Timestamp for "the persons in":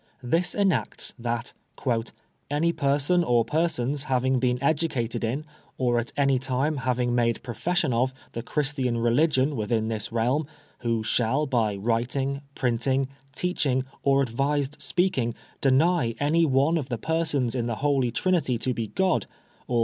16.89-17.67